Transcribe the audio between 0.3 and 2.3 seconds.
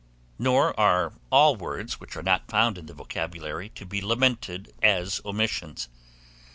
Nor are all words which are